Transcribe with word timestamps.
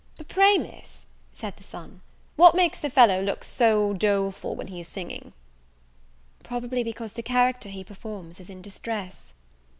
"But 0.17 0.27
pray, 0.29 0.57
Miss," 0.57 1.05
said 1.31 1.57
the 1.57 1.63
son, 1.63 2.01
"what 2.35 2.55
makes 2.55 2.79
that 2.79 2.91
fellow 2.93 3.21
look 3.21 3.43
so 3.43 3.93
doleful 3.93 4.55
while 4.55 4.65
he 4.65 4.79
is 4.81 4.87
singing?" 4.87 5.31
"Probably 6.41 6.83
because 6.83 7.11
the 7.11 7.21
character 7.21 7.69
he 7.69 7.83
performs 7.83 8.39
is 8.39 8.49
in 8.49 8.63
distress." 8.63 9.35